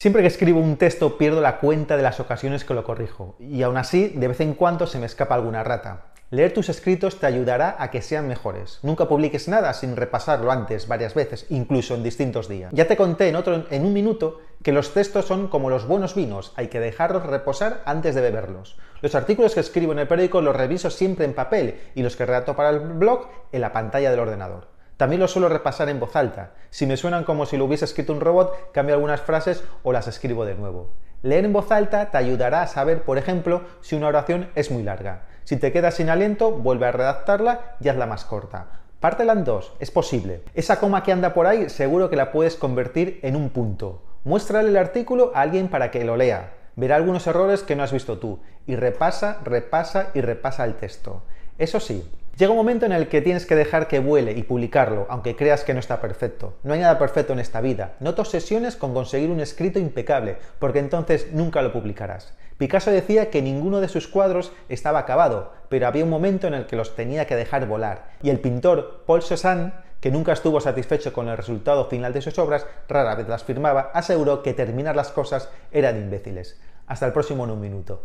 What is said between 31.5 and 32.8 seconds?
voz alta te ayudará a